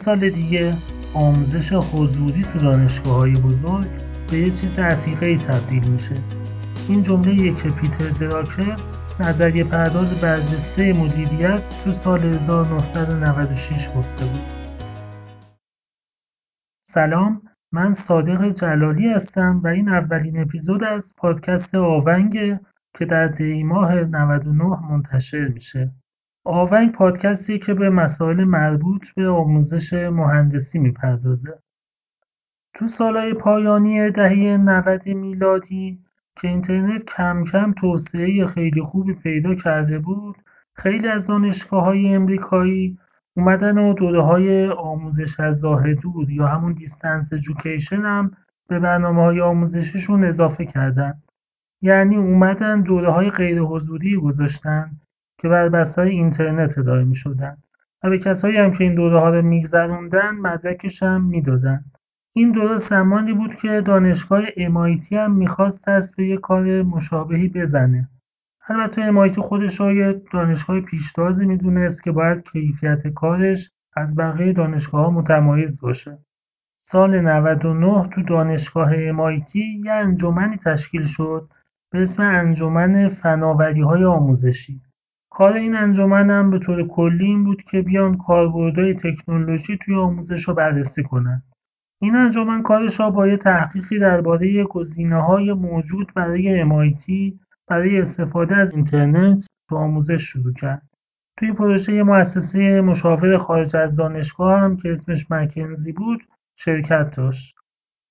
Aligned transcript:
سال 0.00 0.30
دیگه 0.30 0.76
آموزش 1.14 1.72
حضوری 1.72 2.42
تو 2.42 2.58
دانشگاه 2.58 3.16
های 3.16 3.32
بزرگ 3.32 3.86
به 4.30 4.38
یه 4.38 4.50
چیز 4.50 4.78
عتیقه 4.78 5.26
ای 5.26 5.38
تبدیل 5.38 5.88
میشه. 5.88 6.14
این 6.88 7.02
جمله 7.02 7.34
یک 7.34 7.74
پیتر 7.74 8.08
دراکر 8.08 8.76
نظریه 9.20 9.64
پرداز 9.64 10.20
برجسته 10.20 10.92
مدیریت 10.92 11.62
تو 11.84 11.92
سال 11.92 12.18
1996 12.18 13.88
گفته 13.96 14.24
بود. 14.24 14.40
سلام 16.82 17.42
من 17.72 17.92
صادق 17.92 18.48
جلالی 18.48 19.08
هستم 19.08 19.60
و 19.64 19.66
این 19.68 19.88
اولین 19.88 20.40
اپیزود 20.40 20.84
از 20.84 21.14
پادکست 21.18 21.74
آونگ 21.74 22.58
که 22.98 23.04
در 23.04 23.26
دیماه 23.26 23.94
99 23.94 24.64
منتشر 24.64 25.48
میشه. 25.48 25.92
آونگ 26.44 26.92
پادکستی 26.92 27.58
که 27.58 27.74
به 27.74 27.90
مسائل 27.90 28.44
مربوط 28.44 29.08
به 29.16 29.28
آموزش 29.28 29.92
مهندسی 29.92 30.78
می‌پردازه. 30.78 31.58
تو 32.74 32.88
سالهای 32.88 33.34
پایانی 33.34 34.10
دهه 34.10 34.56
90 34.56 35.08
میلادی 35.08 36.04
که 36.40 36.48
اینترنت 36.48 37.04
کم 37.04 37.44
کم 37.44 37.72
توسعه 37.72 38.46
خیلی 38.46 38.82
خوبی 38.82 39.14
پیدا 39.14 39.54
کرده 39.54 39.98
بود 39.98 40.36
خیلی 40.74 41.08
از 41.08 41.26
دانشگاه 41.26 41.84
های 41.84 42.14
امریکایی 42.14 42.98
اومدن 43.36 43.78
و 43.78 43.94
دوره 43.94 44.22
های 44.22 44.66
آموزش 44.66 45.40
از 45.40 45.64
راه 45.64 45.94
دور 45.94 46.30
یا 46.30 46.46
همون 46.46 46.72
دیستنس 46.72 47.32
ایژوکیشن 47.32 48.02
هم 48.02 48.30
به 48.68 48.78
برنامه 48.78 49.22
های 49.22 49.40
آموزشیشون 49.40 50.24
اضافه 50.24 50.66
کردن. 50.66 51.22
یعنی 51.82 52.16
اومدن 52.16 52.80
دوره 52.80 53.10
های 53.10 53.30
غیر 53.30 53.60
حضوری 53.60 54.16
گذاشتن. 54.16 54.90
که 55.40 55.48
بر 55.48 55.68
بسای 55.68 56.10
اینترنت 56.10 56.78
ارائه 56.78 57.04
می 57.04 57.14
شدن 57.14 57.56
و 58.02 58.10
به 58.10 58.18
کسایی 58.18 58.56
هم 58.56 58.72
که 58.72 58.84
این 58.84 58.94
دوره 58.94 59.20
ها 59.20 59.28
رو 59.28 59.42
میگذروندن 59.42 60.30
مدرکش 60.30 61.02
هم 61.02 61.24
می‌دادن. 61.24 61.84
این 62.32 62.52
دوره 62.52 62.76
زمانی 62.76 63.32
بود 63.32 63.54
که 63.54 63.82
دانشگاه 63.86 64.42
MIT 64.46 65.12
هم 65.12 65.32
می‌خواست 65.32 65.88
دست 65.88 66.16
به 66.16 66.26
یه 66.26 66.36
کار 66.36 66.82
مشابهی 66.82 67.48
بزنه. 67.48 68.08
البته 68.68 69.12
MIT 69.12 69.38
خودش 69.38 69.80
یه 69.80 70.22
دانشگاه 70.32 70.80
پیشتازی 70.80 71.46
می‌دونست 71.46 72.02
که 72.02 72.12
باید 72.12 72.42
کیفیت 72.42 73.08
کارش 73.08 73.70
از 73.96 74.16
بقیه 74.16 74.52
دانشگاه 74.52 75.04
ها 75.04 75.10
متمایز 75.10 75.80
باشه. 75.80 76.18
سال 76.76 77.20
99 77.20 78.08
تو 78.08 78.22
دانشگاه 78.22 78.92
MIT 79.12 79.56
یه 79.56 79.92
انجمنی 79.92 80.56
تشکیل 80.56 81.02
شد 81.02 81.48
به 81.90 82.02
اسم 82.02 82.22
انجمن 82.22 83.08
فناوری 83.08 83.80
های 83.80 84.04
آموزشی. 84.04 84.82
کار 85.40 85.52
این 85.52 85.76
انجمن 85.76 86.30
هم 86.30 86.50
به 86.50 86.58
طور 86.58 86.88
کلی 86.88 87.24
این 87.24 87.44
بود 87.44 87.62
که 87.62 87.82
بیان 87.82 88.16
کاربردهای 88.16 88.94
تکنولوژی 88.94 89.78
توی 89.78 89.94
آموزش 89.94 90.48
رو 90.48 90.54
بررسی 90.54 91.02
کنن 91.02 91.42
این 92.02 92.16
انجمن 92.16 92.62
کارش 92.62 93.00
را 93.00 93.10
با 93.10 93.26
یه 93.26 93.36
تحقیقی 93.36 93.98
درباره 93.98 94.66
های 95.28 95.52
موجود 95.52 96.12
برای 96.14 96.64
MIT 96.64 97.34
برای 97.68 98.00
استفاده 98.00 98.56
از 98.56 98.74
اینترنت 98.74 99.46
تو 99.68 99.76
آموزش 99.76 100.22
شروع 100.22 100.52
کرد. 100.52 100.88
توی 101.38 101.52
پروژه 101.52 102.02
مؤسسه 102.02 102.80
مشاور 102.80 103.38
خارج 103.38 103.76
از 103.76 103.96
دانشگاه 103.96 104.60
هم 104.60 104.76
که 104.76 104.92
اسمش 104.92 105.30
مکنزی 105.30 105.92
بود 105.92 106.20
شرکت 106.56 107.16
داشت. 107.16 107.59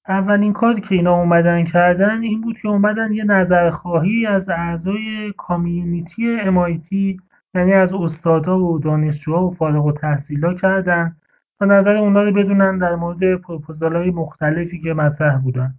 اولین 0.09 0.53
کاری 0.53 0.81
که 0.81 0.95
اینا 0.95 1.15
اومدن 1.15 1.63
کردن 1.63 2.21
این 2.21 2.41
بود 2.41 2.57
که 2.57 2.67
اومدن 2.67 3.13
یه 3.13 3.23
نظرخواهی 3.23 4.25
از 4.25 4.49
اعضای 4.49 5.33
کامیونیتی 5.37 6.39
MIT 6.39 7.19
یعنی 7.55 7.73
از 7.73 7.93
استادا 7.93 8.59
و 8.59 8.79
دانشجوها 8.79 9.45
و 9.45 9.49
فارغ 9.49 9.85
و 9.85 9.91
تحصیلا 9.91 10.53
کردن 10.53 11.15
و 11.59 11.65
نظر 11.65 11.97
اونا 11.97 12.23
رو 12.23 12.31
بدونن 12.31 12.77
در 12.77 12.95
مورد 12.95 13.23
های 13.81 14.11
مختلفی 14.11 14.79
که 14.79 14.93
مطرح 14.93 15.37
بودن. 15.37 15.75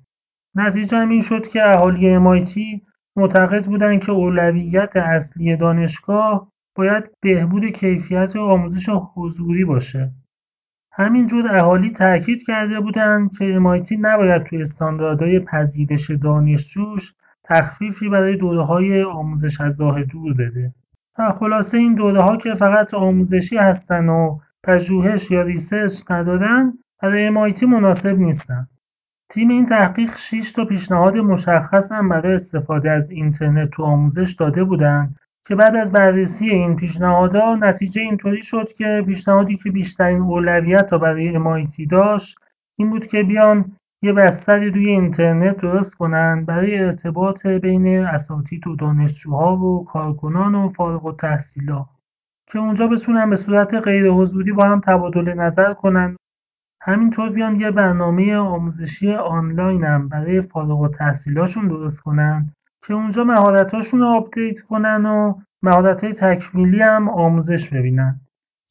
نتیجه 0.54 0.96
هم 0.96 1.08
این 1.08 1.20
شد 1.20 1.48
که 1.48 1.68
اهالی 1.68 2.18
MIT 2.18 2.80
معتقد 3.16 3.66
بودن 3.66 3.98
که 3.98 4.12
اولویت 4.12 4.96
اصلی 4.96 5.56
دانشگاه 5.56 6.52
باید 6.76 7.04
بهبود 7.20 7.64
کیفیت 7.64 8.36
آموزش 8.36 8.88
حضوری 9.14 9.64
باشه. 9.64 10.12
همینجور 11.00 11.56
اهالی 11.56 11.90
تاکید 11.90 12.42
کرده 12.46 12.80
بودند 12.80 13.38
که 13.38 13.58
MIT 13.58 13.96
نباید 14.00 14.42
توی 14.42 14.62
استانداردهای 14.62 15.40
پذیرش 15.40 16.10
دانشجوش 16.10 17.14
تخفیفی 17.44 18.08
برای 18.08 18.36
دوره 18.36 18.62
های 18.64 19.02
آموزش 19.02 19.60
از 19.60 19.80
راه 19.80 20.04
دور 20.04 20.34
بده. 20.34 20.74
و 21.18 21.30
خلاصه 21.30 21.78
این 21.78 21.94
دوره 21.94 22.22
ها 22.22 22.36
که 22.36 22.54
فقط 22.54 22.94
آموزشی 22.94 23.56
هستن 23.56 24.08
و 24.08 24.38
پژوهش 24.64 25.30
یا 25.30 25.42
research 25.42 26.10
ندارن 26.10 26.78
برای 27.02 27.34
MIT 27.34 27.62
مناسب 27.62 28.18
نیستن. 28.18 28.66
تیم 29.30 29.48
این 29.48 29.66
تحقیق 29.66 30.16
6 30.16 30.52
تا 30.52 30.64
پیشنهاد 30.64 31.16
مشخص 31.16 31.92
هم 31.92 32.08
برای 32.08 32.34
استفاده 32.34 32.90
از 32.90 33.10
اینترنت 33.10 33.70
تو 33.70 33.82
آموزش 33.82 34.32
داده 34.32 34.64
بودن 34.64 35.14
که 35.50 35.56
بعد 35.56 35.76
از 35.76 35.92
بررسی 35.92 36.50
این 36.50 36.76
پیشنهادها 36.76 37.54
نتیجه 37.54 38.02
اینطوری 38.02 38.42
شد 38.42 38.72
که 38.72 39.02
پیشنهادی 39.06 39.56
که 39.56 39.70
بیشترین 39.70 40.20
اولویت 40.20 40.92
را 40.92 40.98
برای 40.98 41.38
MIT 41.38 41.86
داشت 41.90 42.38
این 42.78 42.90
بود 42.90 43.06
که 43.06 43.22
بیان 43.22 43.76
یه 44.02 44.12
بستری 44.12 44.70
روی 44.70 44.90
اینترنت 44.90 45.56
درست 45.56 45.94
کنن 45.94 46.44
برای 46.44 46.78
ارتباط 46.78 47.46
بین 47.46 47.98
اساتید 47.98 48.66
و 48.66 48.76
دانشجوها 48.76 49.56
و 49.56 49.84
کارکنان 49.84 50.54
و 50.54 50.68
فارغ 50.68 51.06
التحصیلا 51.06 51.86
که 52.52 52.58
اونجا 52.58 52.86
بتونن 52.86 53.30
به 53.30 53.36
صورت 53.36 53.74
غیر 53.74 54.10
حضوری 54.10 54.52
با 54.52 54.64
هم 54.64 54.80
تبادل 54.80 55.34
نظر 55.34 55.74
کنن. 55.74 56.16
همینطور 56.82 57.30
بیان 57.30 57.60
یه 57.60 57.70
برنامه 57.70 58.36
آموزشی 58.36 59.12
آنلاین 59.12 59.84
هم 59.84 60.08
برای 60.08 60.40
فارغ 60.40 60.80
التحصیلاشون 60.80 61.68
درست 61.68 62.00
کنن. 62.00 62.52
که 62.86 62.94
اونجا 62.94 63.24
مهارتاشون 63.24 64.00
رو 64.00 64.06
آپدیت 64.06 64.60
کنن 64.60 65.06
و 65.06 65.34
مهارتهای 65.62 66.12
تکمیلی 66.12 66.82
هم 66.82 67.08
آموزش 67.08 67.68
ببینن. 67.68 68.20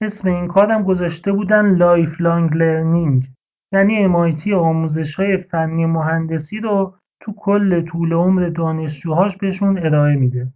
اسم 0.02 0.30
این 0.30 0.48
کار 0.48 0.72
هم 0.72 0.84
گذاشته 0.84 1.32
بودن 1.32 1.76
lifelong 1.76 2.58
learning. 2.58 3.28
یعنی 3.74 4.08
MIT 4.08 4.48
آموزش 4.48 5.16
های 5.16 5.38
فنی 5.38 5.86
مهندسی 5.86 6.60
رو 6.60 6.96
تو 7.20 7.34
کل 7.38 7.86
طول 7.86 8.14
عمر 8.14 8.50
دانشجوهاش 8.50 9.38
بهشون 9.38 9.78
ارائه 9.78 10.16
میده. 10.16 10.54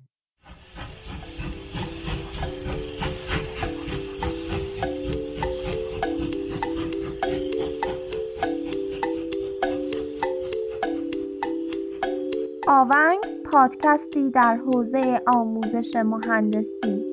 آونگ؟ 12.67 13.32
پادکستی 13.53 14.31
در 14.31 14.55
حوزه 14.55 15.19
آموزش 15.27 15.95
مهندسی. 15.95 17.11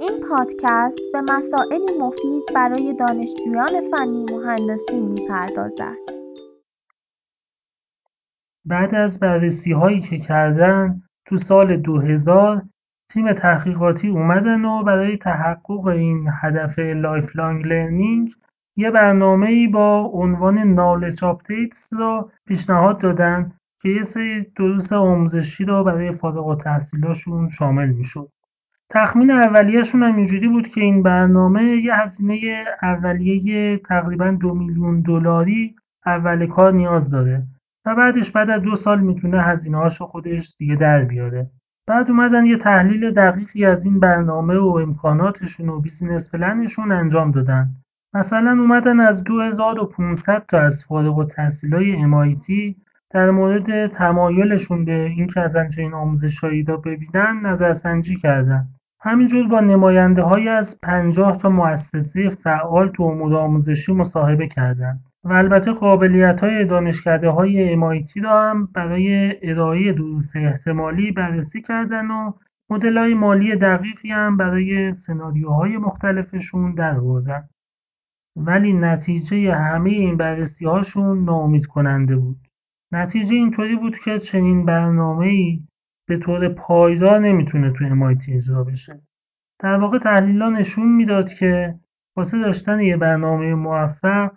این 0.00 0.20
پادکست 0.28 0.98
به 1.12 1.20
مسائلی 1.20 1.98
مفید 2.00 2.42
برای 2.54 2.96
دانشجویان 2.98 3.90
فنی 3.90 4.24
مهندسی 4.30 5.00
می‌پردازد. 5.00 5.96
بعد 8.64 8.94
از 8.94 9.20
بررسی 9.20 9.72
هایی 9.72 10.00
که 10.00 10.18
کردن 10.18 11.02
تو 11.26 11.36
سال 11.36 11.76
2000 11.76 12.62
تیم 13.12 13.32
تحقیقاتی 13.32 14.08
اومدن 14.08 14.64
و 14.64 14.82
برای 14.82 15.16
تحقق 15.16 15.86
این 15.86 16.28
هدف 16.42 16.78
lifelong 16.78 17.66
learning 17.66 18.30
یه 18.76 18.90
برنامه 18.90 19.68
با 19.68 20.10
عنوان 20.12 20.58
Knowledge 20.58 21.24
Updates 21.24 21.92
رو 21.92 22.30
پیشنهاد 22.46 23.00
دادن. 23.00 23.57
که 23.82 23.88
یه 23.88 24.02
سری 24.02 24.46
دروس 24.56 24.92
آموزشی 24.92 25.64
رو 25.64 25.84
برای 25.84 26.12
فارغ 26.12 26.46
التحصیلاشون 26.46 27.48
شامل 27.48 27.88
می‌شد. 27.88 28.28
تخمین 28.90 29.30
اولیهشون 29.30 30.02
هم 30.02 30.16
اینجوری 30.16 30.48
بود 30.48 30.68
که 30.68 30.80
این 30.80 31.02
برنامه 31.02 31.62
یه 31.62 31.94
هزینه 31.94 32.64
اولیه 32.82 33.76
تقریبا 33.76 34.30
دو 34.30 34.54
میلیون 34.54 35.00
دلاری 35.00 35.76
اول 36.06 36.46
کار 36.46 36.72
نیاز 36.72 37.10
داره 37.10 37.42
و 37.86 37.94
بعدش 37.94 38.30
بعد 38.30 38.50
از 38.50 38.62
دو 38.62 38.76
سال 38.76 39.00
می‌تونه 39.00 39.42
هزینه 39.42 39.76
هاشو 39.78 40.06
خودش 40.06 40.56
دیگه 40.58 40.76
در 40.76 41.04
بیاره. 41.04 41.50
بعد 41.86 42.10
اومدن 42.10 42.44
یه 42.44 42.56
تحلیل 42.56 43.10
دقیقی 43.10 43.64
از 43.64 43.84
این 43.84 44.00
برنامه 44.00 44.56
و 44.58 44.66
امکاناتشون 44.66 45.68
و 45.68 45.80
بیزینس 45.80 46.30
پلنشون 46.30 46.92
انجام 46.92 47.30
دادن. 47.30 47.70
مثلا 48.14 48.50
اومدن 48.50 49.00
از 49.00 49.24
2500 49.24 50.44
تا 50.48 50.58
از 50.58 50.84
فارغ 50.84 51.18
التحصیلای 51.18 51.96
MIT 51.96 52.74
در 53.10 53.30
مورد 53.30 53.86
تمایلشون 53.86 54.84
به 54.84 54.92
اینکه 54.92 55.40
از 55.40 55.56
چنین 55.76 55.94
آموزشهایی 55.94 56.62
را 56.62 56.76
ببینن 56.76 57.40
نظرسنجی 57.42 58.16
کردن. 58.16 58.68
همینجور 59.00 59.48
با 59.48 59.60
نماینده 59.60 60.22
های 60.22 60.48
از 60.48 60.80
پنجاه 60.82 61.36
تا 61.36 61.48
مؤسسه 61.48 62.28
فعال 62.28 62.88
تو 62.88 63.02
امور 63.02 63.36
آموزشی 63.36 63.92
مصاحبه 63.92 64.48
کردند 64.48 65.04
و 65.24 65.32
البته 65.32 65.72
قابلیت 65.72 66.40
های 66.40 66.64
دانشکده 66.64 67.28
های 67.28 67.76
MIT 67.76 68.24
را 68.24 68.42
هم 68.42 68.66
برای 68.66 69.36
ارائه 69.42 69.92
دروس 69.92 70.36
احتمالی 70.36 71.12
بررسی 71.12 71.62
کردن 71.62 72.10
و 72.10 72.32
مدل 72.70 72.98
های 72.98 73.14
مالی 73.14 73.56
دقیقی 73.56 74.10
هم 74.10 74.36
برای 74.36 74.94
سناریوهای 74.94 75.76
مختلفشون 75.76 76.74
در 76.74 76.96
آوردن. 76.96 77.48
ولی 78.36 78.72
نتیجه 78.72 79.54
همه 79.54 79.90
این 79.90 80.16
بررسی 80.16 80.66
هاشون 80.66 81.24
ناامید 81.24 81.66
کننده 81.66 82.16
بود. 82.16 82.47
نتیجه 82.92 83.34
اینطوری 83.34 83.76
بود 83.76 83.98
که 83.98 84.18
چنین 84.18 84.64
برنامه 84.64 85.26
ای 85.26 85.62
به 86.08 86.18
طور 86.18 86.48
پایدار 86.48 87.18
نمی‌تونه 87.18 87.72
تو 87.72 87.84
MIT 87.84 88.28
اجرا 88.28 88.64
بشه. 88.64 89.02
در 89.58 89.74
واقع 89.74 89.98
تحلیلا 89.98 90.50
نشون 90.50 90.88
می‌داد 90.96 91.32
که 91.32 91.74
واسه 92.16 92.38
داشتن 92.38 92.80
یه 92.80 92.96
برنامه 92.96 93.54
موفق 93.54 94.30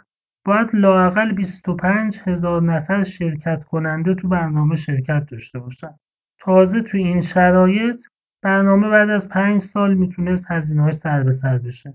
باید 0.46 0.70
لاقل 0.74 1.32
25 1.32 2.20
هزار 2.26 2.62
نفر 2.62 3.04
شرکت 3.04 3.64
کننده 3.64 4.16
تو 4.16 4.28
برنامه 4.28 4.76
شرکت 4.76 5.26
داشته 5.32 5.60
باشن. 5.60 5.96
تازه 6.40 6.82
تو 6.82 6.98
این 6.98 7.22
شرایط 7.22 8.02
برنامه 8.44 8.90
بعد 8.90 9.10
از 9.10 9.30
پنج 9.30 9.62
سال 9.62 9.94
می‌تونست 9.94 10.52
هزینه 10.52 10.82
های 10.82 10.92
سر 10.92 11.24
به 11.24 11.32
سر 11.32 11.58
بشه. 11.58 11.94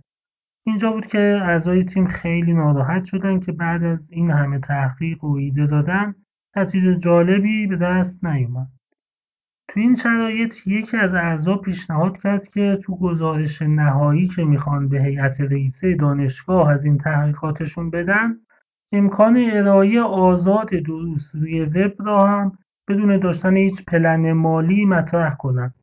اینجا 0.66 0.92
بود 0.92 1.06
که 1.06 1.40
اعضای 1.42 1.84
تیم 1.84 2.06
خیلی 2.06 2.54
ناراحت 2.54 3.04
شدن 3.04 3.40
که 3.40 3.52
بعد 3.52 3.84
از 3.84 4.12
این 4.12 4.30
همه 4.30 4.58
تحقیق 4.58 5.24
و 5.24 5.36
ایده 5.36 5.66
دادن 5.66 6.14
نتیجه 6.56 6.94
جالبی 6.94 7.66
به 7.66 7.76
دست 7.76 8.24
نیومد. 8.24 8.68
تو 9.68 9.80
این 9.80 9.96
شرایط 9.96 10.66
یکی 10.66 10.96
از 10.96 11.14
اعضا 11.14 11.56
پیشنهاد 11.56 12.16
کرد 12.22 12.48
که 12.48 12.78
تو 12.82 12.96
گزارش 12.98 13.62
نهایی 13.62 14.28
که 14.28 14.44
می‌خوان 14.44 14.88
به 14.88 15.02
هیئت 15.02 15.40
رئیسه 15.40 15.94
دانشگاه 15.94 16.70
از 16.70 16.84
این 16.84 16.98
تحقیقاتشون 16.98 17.90
بدن 17.90 18.36
امکان 18.92 19.44
ارائه 19.52 20.00
آزاد 20.00 20.68
دروس 20.68 21.34
روی 21.34 21.60
وب 21.60 21.92
را 21.98 22.26
هم 22.26 22.58
بدون 22.88 23.18
داشتن 23.18 23.56
هیچ 23.56 23.84
پلن 23.84 24.32
مالی 24.32 24.84
مطرح 24.84 25.36
کنن. 25.36 25.74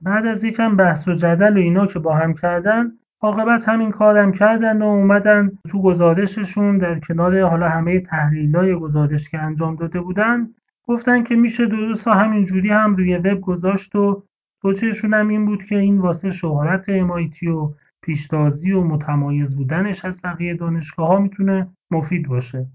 بعد 0.00 0.26
از 0.26 0.44
یکم 0.44 0.76
بحث 0.76 1.08
و 1.08 1.12
جدل 1.12 1.56
و 1.56 1.60
اینا 1.60 1.86
که 1.86 1.98
با 1.98 2.14
هم 2.14 2.34
کردن 2.34 2.92
عاقبت 3.22 3.68
همین 3.68 3.90
کارم 3.90 4.32
کردن 4.32 4.82
و 4.82 4.86
اومدن 4.86 5.58
تو 5.68 5.82
گزارششون 5.82 6.78
در 6.78 7.00
کنار 7.00 7.42
حالا 7.42 7.68
همه 7.68 8.00
تحلیلای 8.00 8.74
گزارش 8.74 9.28
که 9.28 9.38
انجام 9.38 9.76
داده 9.76 10.00
بودن 10.00 10.54
گفتن 10.88 11.22
که 11.22 11.34
میشه 11.34 11.66
دروس 11.66 12.08
ها 12.08 12.14
همینجوری 12.14 12.68
هم 12.68 12.96
روی 12.96 13.16
وب 13.16 13.40
گذاشت 13.40 13.96
و 13.96 14.22
توجهشون 14.62 15.14
هم 15.14 15.28
این 15.28 15.46
بود 15.46 15.64
که 15.64 15.78
این 15.78 15.98
واسه 15.98 16.30
شهرت 16.30 16.86
MIT 16.90 17.42
و 17.42 17.74
پیشتازی 18.02 18.72
و 18.72 18.84
متمایز 18.84 19.56
بودنش 19.56 20.04
از 20.04 20.22
بقیه 20.24 20.54
دانشگاه 20.54 21.08
ها 21.08 21.18
می‌تونه 21.18 21.68
مفید 21.90 22.28
باشه. 22.28 22.66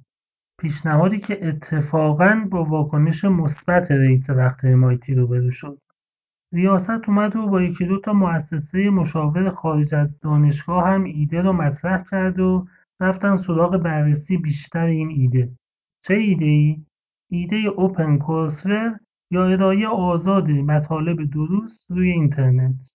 پیشنهادی 0.59 1.19
که 1.19 1.47
اتفاقا 1.47 2.47
با 2.49 2.63
واکنش 2.63 3.25
مثبت 3.25 3.91
رئیس 3.91 4.29
وقت 4.29 4.65
MIT 4.65 5.09
روبرو 5.09 5.51
شد. 5.51 5.77
ریاست 6.53 7.09
اومد 7.09 7.35
و 7.35 7.47
با 7.47 7.61
یکی 7.61 7.85
دو 7.85 7.99
تا 7.99 8.13
مؤسسه 8.13 8.89
مشاور 8.89 9.49
خارج 9.49 9.95
از 9.95 10.19
دانشگاه 10.19 10.87
هم 10.87 11.03
ایده 11.03 11.41
رو 11.41 11.53
مطرح 11.53 12.03
کرد 12.11 12.39
و 12.39 12.67
رفتن 12.99 13.35
سراغ 13.35 13.77
بررسی 13.77 14.37
بیشتر 14.37 14.85
این 14.85 15.09
ایده 15.09 15.51
چه 16.03 16.13
ایده 16.13 16.45
ای؟ 16.45 16.85
ایده 17.31 17.57
اوپن 17.57 18.17
کورسور 18.17 18.99
یا 19.31 19.45
ارائه 19.45 19.87
آزاد 19.87 20.49
مطالب 20.49 21.29
دروس 21.31 21.85
روی 21.89 22.11
اینترنت 22.11 22.93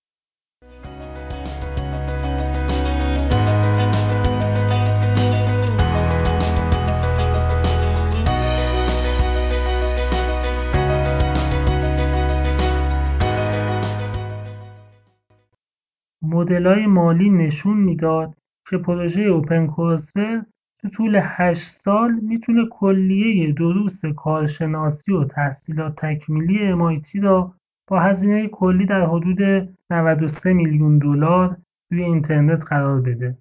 مدلای 16.33 16.87
مالی 16.87 17.31
نشون 17.31 17.77
می‌داد 17.77 18.35
که 18.69 18.79
پروژه 18.79 19.23
اوپن 19.23 19.67
کورسور 19.67 20.45
تو 20.81 20.89
طول 20.89 21.21
هشت 21.23 21.69
سال 21.69 22.13
می‌تونه 22.13 22.67
کلیه 22.67 23.53
دروس 23.53 24.05
کارشناسی 24.05 25.13
و 25.13 25.25
تحصیلات 25.25 25.97
تکمیلی 25.97 26.73
MIT 26.73 27.23
را 27.23 27.55
با 27.89 28.01
هزینه 28.01 28.49
کلی 28.49 28.87
در 28.87 29.07
حدود 29.07 29.69
93 29.91 30.53
میلیون 30.53 30.99
دلار 30.99 31.57
روی 31.91 32.03
اینترنت 32.03 32.65
قرار 32.65 33.01
بده. 33.01 33.39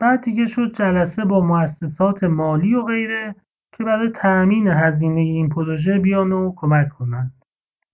بعد 0.00 0.22
دیگه 0.22 0.46
شد 0.46 0.72
جلسه 0.74 1.24
با 1.24 1.40
مؤسسات 1.40 2.24
مالی 2.24 2.74
و 2.74 2.82
غیره 2.82 3.34
که 3.76 3.84
برای 3.84 4.08
تأمین 4.08 4.68
هزینه 4.68 5.20
این 5.20 5.48
پروژه 5.48 5.98
بیان 5.98 6.32
و 6.32 6.52
کمک 6.56 6.88
کنن. 6.88 7.32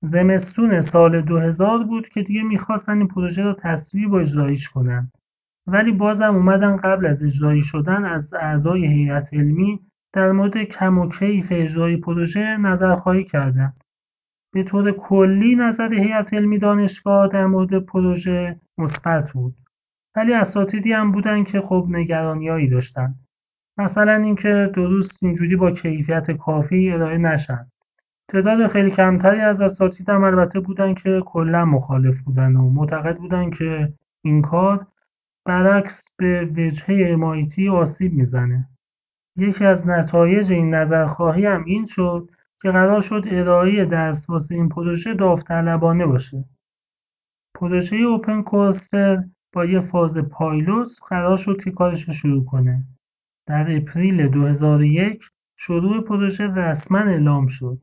زمستون 0.02 0.80
سال 0.80 1.20
2000 1.20 1.84
بود 1.84 2.08
که 2.08 2.22
دیگه 2.22 2.42
می‌خواستن 2.42 2.98
این 2.98 3.08
پروژه 3.08 3.42
رو 3.42 3.54
تصویب 3.54 4.12
و 4.12 4.14
اجرایش 4.14 4.68
کنن. 4.68 5.12
ولی 5.66 5.92
بازم 5.92 6.34
اومدن 6.34 6.76
قبل 6.76 7.06
از 7.06 7.22
اجرایی 7.22 7.62
شدن 7.62 8.04
از 8.04 8.34
اعضای 8.34 8.86
هیئت 8.86 9.34
علمی 9.34 9.80
در 10.12 10.32
مورد 10.32 10.62
کم 10.62 10.98
و 10.98 11.08
کیف 11.08 11.48
اجرای 11.50 11.96
پروژه 11.96 12.56
نظرخواهی 12.56 13.24
کردن. 13.24 13.72
به 14.52 14.62
طور 14.62 14.92
کلی 14.92 15.56
نظر 15.56 15.94
هیئت 15.94 16.34
علمی 16.34 16.58
دانشگاه 16.58 17.28
در 17.28 17.46
مورد 17.46 17.78
پروژه 17.78 18.60
مثبت 18.78 19.32
بود. 19.32 19.54
ولی 20.16 20.32
اساتیدی 20.32 20.92
هم 20.92 21.12
بودن 21.12 21.44
که 21.44 21.60
خب 21.60 21.86
نگرانیایی 21.88 22.68
داشتن. 22.68 23.14
مثلا 23.78 24.14
اینکه 24.14 24.70
درست 24.74 25.22
اینجوری 25.22 25.56
با 25.56 25.70
کیفیت 25.70 26.30
کافی 26.30 26.90
ارائه 26.90 27.18
نشن. 27.18 27.70
تعداد 28.32 28.66
خیلی 28.66 28.90
کمتری 28.90 29.40
از 29.40 29.60
اساتید 29.60 30.08
هم 30.08 30.24
البته 30.24 30.60
بودن 30.60 30.94
که 30.94 31.20
کلا 31.26 31.64
مخالف 31.64 32.20
بودن 32.20 32.56
و 32.56 32.70
معتقد 32.70 33.16
بودن 33.16 33.50
که 33.50 33.92
این 34.24 34.42
کار 34.42 34.86
برعکس 35.46 36.14
به 36.18 36.44
وجهه 36.44 37.16
MIT 37.16 37.68
آسیب 37.68 38.12
می‌زنه. 38.12 38.68
یکی 39.36 39.64
از 39.64 39.88
نتایج 39.88 40.52
این 40.52 40.74
نظرخواهی 40.74 41.46
هم 41.46 41.64
این 41.64 41.84
شد 41.84 42.30
که 42.62 42.70
قرار 42.70 43.00
شد 43.00 43.24
ارائه 43.30 43.84
درس 43.84 44.30
واسه 44.30 44.54
این 44.54 44.68
پروژه 44.68 45.14
داوطلبانه 45.14 46.06
باشه. 46.06 46.44
پروژه 47.54 47.96
اوپن 47.96 48.42
کورسفر 48.42 49.24
با 49.52 49.64
یه 49.64 49.80
فاز 49.80 50.18
پایلوت 50.18 50.90
قرار 51.08 51.36
شد 51.36 51.62
که 51.64 51.70
کارش 51.70 52.08
رو 52.08 52.14
شروع 52.14 52.44
کنه. 52.44 52.84
در 53.46 53.76
اپریل 53.76 54.28
2001 54.28 55.24
شروع 55.56 56.04
پروژه 56.04 56.46
رسما 56.46 56.98
اعلام 56.98 57.46
شد. 57.46 57.78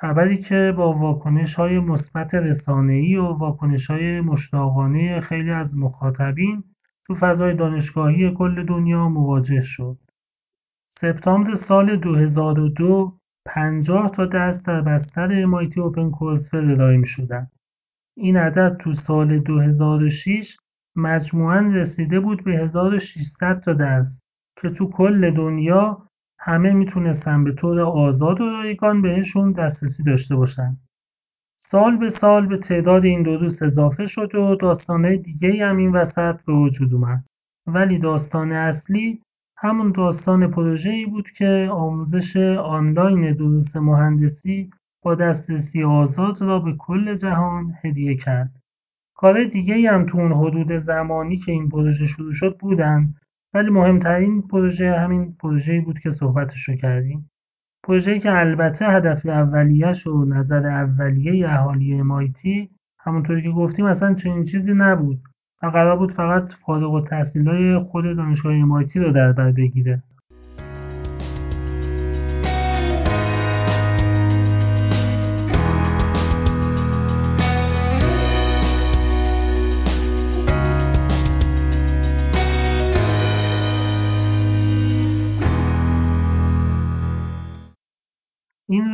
خبری 0.00 0.38
که 0.38 0.74
با 0.76 0.92
واکنش‌های 0.92 1.78
مثبت 1.78 2.34
رسانه‌ای 2.34 3.16
و 3.16 3.24
واکنش‌های 3.24 4.20
مشتاقانه 4.20 5.20
خیلی 5.20 5.50
از 5.50 5.78
مخاطبین 5.78 6.64
تو 7.06 7.14
فضای 7.14 7.54
دانشگاهی 7.54 8.34
کل 8.34 8.66
دنیا 8.66 9.08
مواجه 9.08 9.60
شد. 9.60 9.98
سپتامبر 10.90 11.54
سال 11.54 11.96
2002 11.96 13.18
50 13.46 14.10
تا 14.10 14.26
درس 14.26 14.62
در 14.62 14.80
بستر 14.80 15.46
MIT 15.46 15.78
اوپن 15.78 16.10
کورسفر 16.10 16.70
ارائه 16.70 17.04
شدن. 17.04 17.50
این 18.16 18.36
عدد 18.36 18.76
تو 18.76 18.92
سال 18.92 19.38
2006 19.38 20.56
مجموعاً 20.96 21.60
رسیده 21.60 22.20
بود 22.20 22.44
به 22.44 22.56
1600 22.56 23.60
تا 23.60 23.72
درس 23.72 24.24
که 24.62 24.70
تو 24.70 24.90
کل 24.90 25.30
دنیا 25.30 26.09
همه 26.42 26.72
می‌تونستن 26.72 27.44
به 27.44 27.52
طور 27.52 27.80
آزاد 27.80 28.40
و 28.40 28.50
رایگان 28.50 29.02
بهشون 29.02 29.52
دسترسی 29.52 30.02
داشته 30.02 30.36
باشن. 30.36 30.76
سال 31.60 31.96
به 31.96 32.08
سال 32.08 32.46
به 32.46 32.56
تعداد 32.56 33.04
این 33.04 33.22
دروس 33.22 33.62
اضافه 33.62 34.06
شد 34.06 34.34
و 34.34 34.56
داستانهای 34.56 35.18
دیگه 35.18 35.66
هم 35.66 35.76
این 35.76 35.92
وسط 35.92 36.42
به 36.44 36.52
وجود 36.52 36.94
اومد. 36.94 37.24
ولی 37.66 37.98
داستان 37.98 38.52
اصلی 38.52 39.22
همون 39.56 39.92
داستان 39.92 40.50
پروژه 40.50 40.90
ای 40.90 41.06
بود 41.06 41.30
که 41.30 41.68
آموزش 41.72 42.36
آنلاین 42.56 43.32
دروس 43.32 43.76
مهندسی 43.76 44.70
با 45.02 45.14
دسترسی 45.14 45.84
آزاد 45.84 46.40
را 46.40 46.58
به 46.58 46.74
کل 46.78 47.14
جهان 47.14 47.74
هدیه 47.84 48.16
کرد. 48.16 48.60
کار 49.14 49.44
دیگه 49.44 49.90
هم 49.90 50.06
تو 50.06 50.18
اون 50.18 50.32
حدود 50.32 50.76
زمانی 50.76 51.36
که 51.36 51.52
این 51.52 51.68
پروژه 51.68 52.06
شروع 52.06 52.32
شد 52.32 52.56
بودن 52.58 53.14
ولی 53.54 53.70
مهمترین 53.70 54.42
پروژه 54.42 54.92
همین 54.92 55.36
پروژه‌ای 55.40 55.80
بود 55.80 55.98
که 55.98 56.10
صحبتش 56.10 56.68
رو 56.68 56.76
کردیم. 56.76 57.30
پروژه‌ای 57.84 58.18
که 58.18 58.38
البته 58.38 58.86
هدف 58.86 59.26
اولیه‌ش 59.26 60.06
و 60.06 60.24
نظر 60.24 60.66
اولیه 60.66 61.48
اهالی 61.50 62.02
MIT 62.02 62.68
همونطوری 63.00 63.42
که 63.42 63.50
گفتیم 63.50 63.84
اصلا 63.86 64.14
چنین 64.14 64.44
چیزی 64.44 64.74
نبود 64.74 65.20
و 65.62 65.66
قرار 65.66 65.96
بود 65.96 66.12
فقط 66.12 66.52
فارغ 66.52 66.94
التحصیلای 66.94 67.78
خود 67.78 68.04
دانشگاه 68.16 68.52
MIT 68.62 68.96
رو 68.96 69.12
در 69.12 69.32
بر 69.32 69.52
بگیره. 69.52 70.02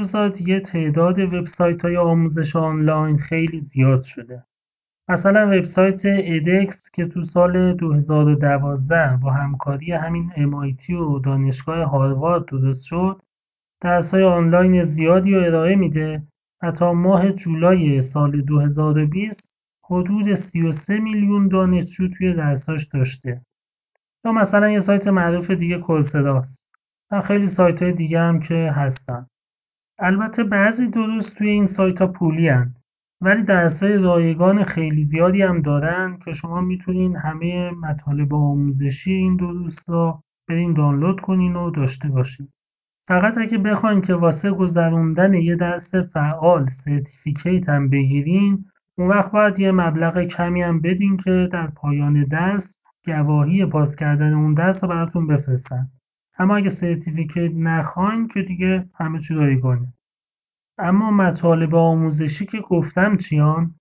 روزا 0.07 0.29
دیگه 0.29 0.61
تعداد 0.61 1.19
های 1.83 1.97
آموزش 1.97 2.57
آنلاین 2.57 3.19
خیلی 3.19 3.59
زیاد 3.59 4.03
شده. 4.03 4.45
مثلا 5.09 5.47
وبسایت 5.47 6.01
ادکس 6.05 6.91
که 6.91 7.07
تو 7.07 7.23
سال 7.23 7.73
2012 7.73 9.17
با 9.23 9.31
همکاری 9.31 9.93
همین 9.93 10.31
MIT 10.31 10.91
و 10.91 11.19
دانشگاه 11.19 11.85
هاروارد 11.85 12.45
درست 12.45 12.85
شد 12.85 13.23
درس‌های 13.81 14.23
آنلاین 14.23 14.83
زیادی 14.83 15.35
رو 15.35 15.45
ارائه 15.45 15.77
میده 15.77 16.23
و 16.63 16.71
تا 16.71 16.93
ماه 16.93 17.33
جولای 17.33 18.03
سال 18.03 18.43
2020 18.43 19.55
حدود 19.85 20.35
33 20.35 20.99
میلیون 20.99 21.49
دانشجو 21.49 22.09
توی 22.09 22.35
درساش 22.35 22.85
داشته. 22.85 23.41
یا 24.25 24.33
مثلا 24.33 24.71
یه 24.71 24.81
سایت 24.81 25.07
معروف 25.07 25.51
دیگه 25.51 25.79
کورسراست. 25.79 26.73
و 27.11 27.21
خیلی 27.21 27.47
سایت 27.47 27.83
های 27.83 27.93
دیگه 27.93 28.21
هم 28.21 28.41
که 28.41 28.73
هستن. 28.75 29.27
البته 29.99 30.45
بعضی 30.45 30.87
درست 30.87 31.37
توی 31.37 31.49
این 31.49 31.67
پولی 32.15 32.49
هن. 32.49 32.75
ولی 33.21 33.43
درس 33.43 33.83
های 33.83 33.99
رایگان 33.99 34.65
خیلی 34.65 35.05
زیادی 35.05 35.43
هم 35.43 35.63
دارن 35.63 36.19
که 36.25 36.33
شما 36.33 36.61
می‌تونین 36.61 37.17
همه 37.17 37.71
مطالب 37.71 38.35
آموزشی 38.35 39.13
این 39.13 39.37
دروس 39.37 39.91
رو 39.91 40.23
برین 40.49 40.75
دانلود 40.75 41.21
کنین 41.21 41.57
و 41.57 41.71
داشته 41.71 42.09
باشین 42.09 42.49
فقط 43.09 43.39
اگه 43.39 43.59
بخواین 43.59 44.01
که 44.01 44.15
واسه 44.15 44.51
گذروندن 44.51 45.35
یه 45.35 45.57
درس 45.57 45.95
فعال 45.95 46.67
سرتیفیکیت 46.69 47.69
هم 47.69 47.91
بگیرین 47.91 48.65
اون 48.99 49.09
وقت 49.09 49.31
باید 49.31 49.59
یه 49.59 49.73
مبلغ 49.73 50.23
کمی 50.25 50.63
هم 50.63 50.81
بدین 50.81 51.17
که 51.17 51.49
در 51.53 51.67
پایان 51.67 52.25
درس 52.25 52.83
گواهی 53.07 53.67
پاس 53.67 53.97
کردن 53.97 54.35
اون 54.35 54.55
درس 54.55 54.85
رو 54.85 54.91
براتون 54.91 55.27
بفرستن 55.27 55.89
اما 56.39 56.57
اگه 56.57 56.69
certificate 56.69 57.53
نخواین 57.55 58.29
که 58.29 58.43
دیگه 58.43 58.89
همه 58.95 59.19
چی 59.19 59.35
رایگانه 59.35 59.93
اما 60.79 61.11
مطالب 61.11 61.75
آموزشی 61.75 62.47
که 62.47 62.61
گفتم 62.61 63.17
چیان؟ 63.17 63.75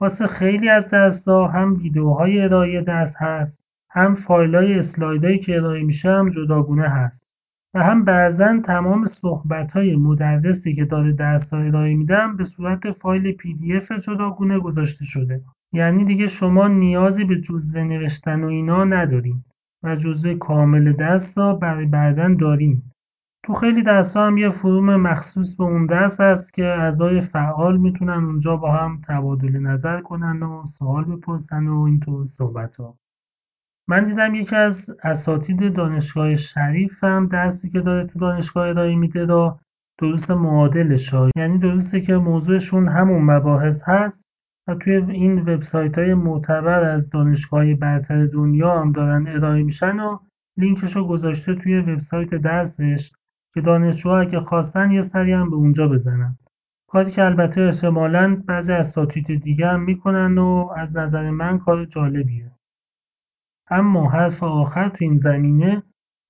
واسه 0.00 0.26
خیلی 0.26 0.68
از 0.68 0.90
درس‌ها 0.90 1.48
هم 1.48 1.74
ویدیوهای 1.74 2.40
ارائه 2.40 2.80
درس 2.80 3.16
هست 3.18 3.66
هم 3.90 4.14
فایلای 4.14 4.78
اسلایدایی 4.78 5.38
که 5.38 5.56
ارائه 5.56 5.82
میشه 5.82 6.10
هم 6.10 6.30
جداگونه 6.30 6.88
هست 6.88 7.36
و 7.74 7.82
هم 7.82 8.04
بعضا 8.04 8.60
تمام 8.64 9.06
صحبتهای 9.06 9.96
مدرسی 9.96 10.74
که 10.74 10.84
داره 10.84 11.12
درس 11.12 11.52
ها 11.52 11.60
ارائه 11.60 11.94
میدم 11.94 12.36
به 12.36 12.44
صورت 12.44 12.92
فایل 12.92 13.32
PDF 13.32 13.92
جداگونه 13.92 14.58
گذاشته 14.58 15.04
شده. 15.04 15.42
یعنی 15.72 16.04
دیگه 16.04 16.26
شما 16.26 16.68
نیازی 16.68 17.24
به 17.24 17.40
جزوه 17.40 17.82
نوشتن 17.82 18.44
و 18.44 18.46
اینا 18.46 18.84
ندارین. 18.84 19.44
و 19.82 19.96
جزوه 19.96 20.34
کامل 20.34 20.92
درس 20.92 21.38
را 21.38 21.54
برای 21.54 21.86
بعدا 21.86 22.34
دارین 22.40 22.82
تو 23.44 23.54
خیلی 23.54 23.82
ها 23.82 24.26
هم 24.26 24.38
یه 24.38 24.50
فروم 24.50 24.96
مخصوص 24.96 25.56
به 25.56 25.64
اون 25.64 25.86
درس 25.86 26.20
هست 26.20 26.54
که 26.54 26.64
اعضای 26.64 27.20
فعال 27.20 27.76
می‌تونن 27.76 28.24
اونجا 28.24 28.56
با 28.56 28.72
هم 28.72 29.00
تبادل 29.08 29.58
نظر 29.58 30.00
کنن 30.00 30.42
و 30.42 30.66
سوال 30.66 31.04
بپرسن 31.04 31.66
و 31.66 31.82
اینطور 31.82 32.26
صحبت 32.26 32.76
ها 32.76 32.98
من 33.88 34.04
دیدم 34.04 34.34
یکی 34.34 34.56
از 34.56 34.96
اساتید 35.02 35.72
دانشگاه 35.74 36.34
شریف 36.34 37.04
هم 37.04 37.26
درسی 37.26 37.70
که 37.70 37.80
داره 37.80 38.06
تو 38.06 38.18
دانشگاه 38.18 38.68
ارائه 38.68 38.94
میده 38.94 39.24
را 39.24 39.60
دروس 39.98 40.30
معادلش 40.30 41.14
یعنی 41.36 41.58
دروسی 41.58 42.00
که 42.00 42.16
موضوعشون 42.16 42.88
همون 42.88 43.22
مباحث 43.22 43.88
هست 43.88 44.35
و 44.68 44.74
توی 44.74 44.94
این 44.94 45.38
وبسایت 45.38 45.98
های 45.98 46.14
معتبر 46.14 46.84
از 46.84 47.10
دانشگاه 47.10 47.74
برتر 47.74 48.26
دنیا 48.26 48.80
هم 48.80 48.92
دارن 48.92 49.28
ارائه 49.28 49.62
میشن 49.62 50.00
و 50.00 50.18
لینکش 50.56 50.96
رو 50.96 51.06
گذاشته 51.06 51.54
توی 51.54 51.78
وبسایت 51.80 52.34
درسش 52.34 53.12
که 53.54 53.60
دانشجوها 53.60 54.20
اگه 54.20 54.40
خواستن 54.40 54.90
یه 54.90 55.02
سری 55.02 55.32
هم 55.32 55.50
به 55.50 55.56
اونجا 55.56 55.88
بزنن. 55.88 56.38
کاری 56.88 57.10
که 57.10 57.24
البته 57.24 57.60
احتمالا 57.60 58.42
بعضی 58.46 58.72
اساتید 58.72 59.42
دیگه 59.42 59.66
هم 59.66 59.82
می‌کنن 59.82 60.38
و 60.38 60.72
از 60.76 60.96
نظر 60.96 61.30
من 61.30 61.58
کار 61.58 61.84
جالبیه. 61.84 62.52
اما 63.70 64.10
حرف 64.10 64.42
آخر 64.42 64.88
تو 64.88 65.04
این 65.04 65.16
زمینه 65.16 65.82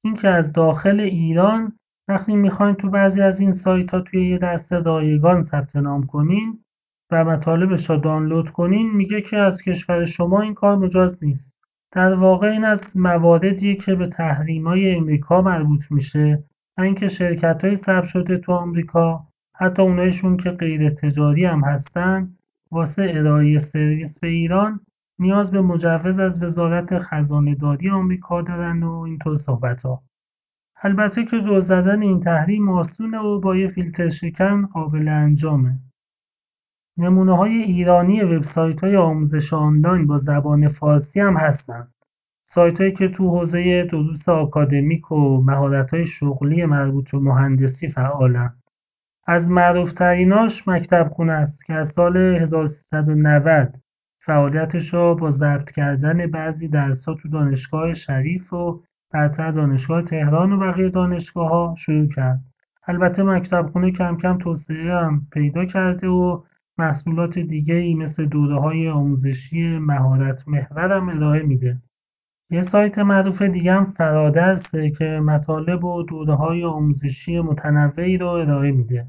این 0.04 0.14
که 0.14 0.28
از 0.28 0.52
داخل 0.52 1.00
ایران 1.00 1.78
وقتی 2.08 2.36
می‌خواین 2.36 2.74
تو 2.74 2.90
بعضی 2.90 3.22
از 3.22 3.40
این 3.40 3.50
سایت 3.50 3.90
ها 3.90 4.00
توی 4.00 4.28
یه 4.28 4.38
دسته 4.38 4.78
رایگان 4.78 5.42
ثبت 5.42 5.76
نام 5.76 6.06
کنین 6.06 6.64
و 7.10 7.24
مطالبش 7.24 7.90
را 7.90 7.96
دانلود 7.96 8.50
کنین 8.50 8.90
میگه 8.90 9.20
که 9.20 9.36
از 9.36 9.62
کشور 9.62 10.04
شما 10.04 10.40
این 10.40 10.54
کار 10.54 10.76
مجاز 10.76 11.24
نیست. 11.24 11.62
در 11.92 12.14
واقع 12.14 12.46
این 12.46 12.64
از 12.64 12.96
مواردیه 12.96 13.74
که 13.74 13.94
به 13.94 14.10
های 14.64 14.94
امریکا 14.96 15.42
مربوط 15.42 15.84
میشه 15.90 16.44
و 16.78 16.80
اینکه 16.80 17.08
های 17.62 17.74
ثبت 17.74 18.04
شده 18.04 18.38
تو 18.38 18.52
آمریکا 18.52 19.26
حتی 19.54 19.82
اونایشون 19.82 20.36
که 20.36 20.50
غیر 20.50 20.88
تجاری 20.88 21.44
هم 21.44 21.64
هستن 21.64 22.36
واسه 22.70 23.12
ارائه 23.14 23.58
سرویس 23.58 24.20
به 24.20 24.28
ایران 24.28 24.80
نیاز 25.18 25.50
به 25.50 25.60
مجوز 25.60 26.18
از 26.18 26.42
وزارت 26.42 26.98
خزانهداری 26.98 27.90
آمریکا 27.90 28.42
دارن 28.42 28.82
و 28.82 28.98
اینطور 28.98 29.34
صحبت 29.34 29.82
ها 29.82 30.02
البته 30.82 31.24
که 31.24 31.40
جز 31.40 31.66
زدن 31.66 32.02
این 32.02 32.20
تحریم 32.20 32.68
آسونه 32.68 33.18
و 33.18 33.40
با 33.40 33.56
یه 33.56 33.68
فیلتر 33.68 34.08
شکن 34.08 34.66
قابل 34.66 35.08
انجامه. 35.08 35.78
های 36.98 37.52
ایرانی 37.52 38.20
های 38.82 38.96
آموزش 38.96 39.52
آنلاین 39.52 40.06
با 40.06 40.18
زبان 40.18 40.68
فارسی 40.68 41.20
هم 41.20 41.36
هستن. 41.36 41.88
هایی 42.56 42.92
که 42.92 43.08
تو 43.08 43.28
حوزه 43.30 43.84
دروس 43.84 44.28
آکادمیک 44.28 45.12
و 45.12 45.42
های 45.92 46.06
شغلی 46.06 46.64
مربوط 46.64 47.10
به 47.10 47.18
مهندسی 47.18 47.88
فعالن. 47.88 48.56
از 49.26 49.50
معروفتریناش 49.50 50.68
مکتب 50.68 51.08
خونه 51.12 51.32
است 51.32 51.66
که 51.66 51.74
از 51.74 51.88
سال 51.88 52.16
1390 52.16 53.74
فعالیتش 54.20 54.94
را 54.94 55.14
با 55.14 55.30
ضبط 55.30 55.70
کردن 55.70 56.26
بعضی 56.26 56.68
درس‌ها 56.68 57.14
تو 57.14 57.28
دانشگاه 57.28 57.94
شریف 57.94 58.52
و 58.52 58.82
برتر 59.12 59.50
دانشگاه 59.50 60.02
تهران 60.02 60.52
و 60.52 60.58
بقیه 60.58 60.92
ها 61.34 61.74
شروع 61.78 62.08
کرد. 62.08 62.40
البته 62.86 63.22
مکتب 63.22 63.66
خونه 63.72 63.90
کم 63.90 64.16
کم 64.16 64.38
توسعه 64.38 64.94
هم 64.94 65.26
پیدا 65.32 65.64
کرده 65.64 66.08
و 66.08 66.42
محصولات 66.78 67.38
دیگه‌ای 67.38 67.94
مثل 67.94 68.28
های 68.32 68.88
آموزشی 68.88 69.78
مهارت 69.78 70.48
محور 70.48 70.92
هم 70.92 71.08
ارائه 71.08 71.42
میده. 71.42 71.82
یه 72.50 72.62
سایت 72.62 72.98
معروف 72.98 73.42
دیگه 73.42 73.72
هم 73.72 73.84
فرادرسه 73.84 74.90
که 74.90 75.04
مطالب 75.04 75.84
و 75.84 76.06
های 76.26 76.64
آموزشی 76.64 77.40
متنوعی 77.40 78.18
رو 78.18 78.28
ارائه 78.28 78.70
میده. 78.72 79.06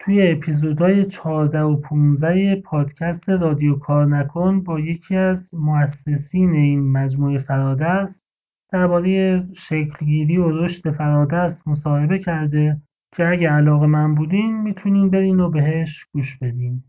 توی 0.00 0.32
اپیزودهای 0.32 1.04
14 1.04 1.60
و 1.60 1.76
15 1.76 2.56
پادکست 2.56 3.28
رادیو 3.28 3.78
کار 3.78 4.06
نکن 4.06 4.62
با 4.62 4.80
یکی 4.80 5.16
از 5.16 5.54
مؤسسین 5.54 6.52
این 6.52 6.92
مجموعه 6.92 7.38
فرادرس 7.38 8.30
درباره 8.72 9.42
شکلگیری 9.52 10.36
و 10.36 10.50
رشد 10.50 10.90
فرادرس 10.90 11.68
مصاحبه 11.68 12.18
کرده 12.18 12.82
که 13.16 13.28
اگه 13.28 13.50
علاقه 13.50 13.86
من 13.86 14.14
بودین 14.14 14.60
می‌تونین 14.60 15.10
برین 15.10 15.40
و 15.40 15.50
بهش 15.50 16.06
گوش 16.12 16.38
بدین. 16.38 16.84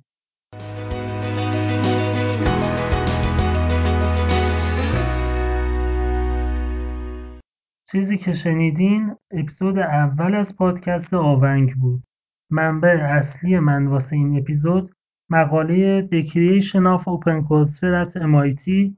چیزی 7.92 8.18
که 8.18 8.32
شنیدین 8.32 9.16
اپیزود 9.32 9.80
اول 9.80 10.36
از 10.36 10.58
پادکست 10.58 11.14
آونگ 11.14 11.76
بود. 11.76 12.04
منبع 12.52 12.98
اصلی 13.02 13.60
من 13.60 13.88
واسه 13.88 14.16
این 14.16 14.38
اپیزود 14.38 14.94
مقاله 15.30 16.08
The 16.08 16.30
Creation 16.30 16.84
of 16.98 17.04
Open 17.04 17.48
Coursera 17.48 18.08
at 18.08 18.14
MIT 18.16 18.94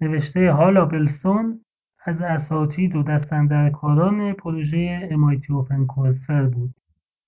نوشته 0.00 0.52
هالا 0.52 0.84
بلسون 0.84 1.64
از 2.04 2.22
اساتید 2.22 2.96
و 2.96 3.02
دستندرکاران 3.02 4.32
پروژه 4.32 5.08
MIT 5.08 5.44
Open 5.44 5.86
Coursera 5.94 6.54
بود. 6.54 6.74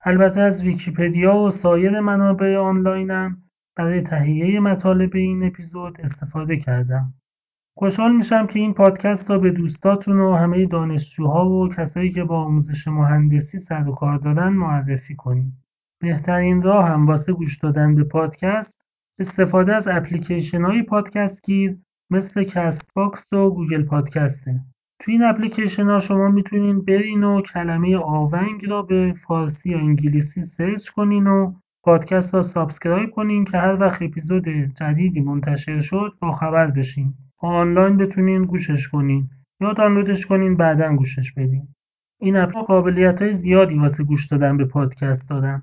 البته 0.05 0.41
از 0.41 0.63
ویکیپدیا 0.63 1.37
و 1.37 1.51
سایر 1.51 2.01
منابع 2.01 2.57
آنلاینم 2.57 3.43
برای 3.77 4.03
تهیه 4.03 4.61
مطالب 4.61 5.17
این 5.17 5.45
اپیزود 5.45 6.01
استفاده 6.01 6.57
کردم. 6.57 7.15
خوشحال 7.75 8.17
میشم 8.17 8.47
که 8.47 8.59
این 8.59 8.75
پادکست 8.75 9.31
را 9.31 9.39
به 9.39 9.51
دوستاتون 9.51 10.21
و 10.21 10.35
همه 10.35 10.67
دانشجوها 10.67 11.49
و 11.49 11.69
کسایی 11.69 12.11
که 12.11 12.25
با 12.25 12.45
آموزش 12.45 12.89
مهندسی 12.89 13.59
سر 13.59 13.89
و 13.89 13.93
کار 13.95 14.19
دارن 14.19 14.49
معرفی 14.49 15.17
کنید. 15.17 15.53
بهترین 16.01 16.63
راه 16.63 16.89
هم 16.89 17.07
واسه 17.07 17.33
گوش 17.33 17.59
دادن 17.59 17.95
به 17.95 18.05
پادکست 18.05 18.87
استفاده 19.19 19.75
از 19.75 19.89
اپلیکیشن 19.89 20.65
های 20.65 20.83
پادکست 20.83 21.47
گیر 21.47 21.79
مثل 22.13 22.45
Castbox 22.45 23.33
و 23.33 23.51
Google 23.51 23.83
Podcast 23.83 24.44
ه. 24.44 24.61
تو 25.01 25.11
این 25.11 25.23
اپلیکیشن 25.23 25.87
ها 25.87 25.99
شما 25.99 26.29
می‌تونین 26.29 26.81
برین 26.85 27.25
و 27.25 27.43
کلمه 27.43 27.97
آونگ 27.97 28.67
را 28.67 28.83
به 28.83 29.13
فارسی 29.13 29.71
یا 29.71 29.79
انگلیسی 29.79 30.43
search 30.43 30.89
کنین 30.89 31.27
و 31.27 31.55
پادکست 31.85 32.35
را 32.35 32.43
subscribe 32.43 33.11
کنین 33.11 33.45
که 33.45 33.59
هر 33.59 33.81
وقت 33.81 34.03
اپیزود 34.03 34.49
جدیدی 34.49 35.21
منتشر 35.21 35.81
شد 35.81 36.13
با 36.21 36.33
خبر 36.33 36.67
بشین. 36.67 37.15
آنلاین 37.39 37.97
بتونین 37.97 38.45
گوشش 38.45 38.89
کنین 38.89 39.31
یا 39.61 39.73
دانلودش 39.73 40.27
کنین 40.27 40.57
بعدا 40.57 40.97
گوشش 40.97 41.33
بدین. 41.33 41.69
این 42.21 42.37
اپ 42.37 42.53
قابلیت 42.53 43.23
های 43.23 43.33
زیادی 43.33 43.75
واسه 43.75 44.05
گوش 44.05 44.27
دادن 44.27 44.57
به 44.57 44.65
پادکست 44.65 45.31
دارن. 45.31 45.63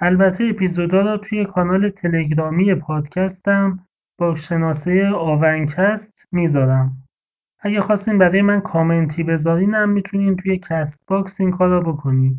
البته 0.00 0.44
اپیزودا 0.44 1.00
را 1.00 1.16
توی 1.16 1.44
کانال 1.44 1.88
تلگرامی 1.88 2.74
پادکستم 2.74 3.86
با 4.18 4.36
شناسه 4.36 5.08
آونکست 5.08 6.28
می‌ذارم. 6.32 6.96
اگه 7.60 7.80
خواستین 7.80 8.18
برای 8.18 8.42
من 8.42 8.60
کامنتی 8.60 9.22
بذارینم 9.22 9.88
می‌تونین 9.88 10.36
توی 10.36 10.58
Castbox 10.58 11.40
این 11.40 11.50
کار 11.50 11.84
بکنین. 11.84 12.38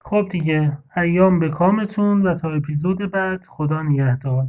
خب 0.00 0.28
دیگه 0.30 0.78
ایام 0.96 1.38
به 1.38 1.48
کامتون 1.48 2.26
و 2.26 2.34
تا 2.34 2.50
اپیزود 2.50 3.10
بعد 3.10 3.44
خدا 3.44 3.82
نگهدار. 3.82 4.46